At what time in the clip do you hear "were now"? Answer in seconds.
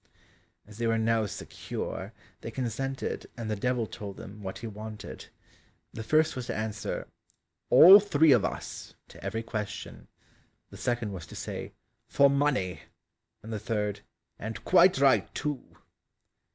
0.87-1.27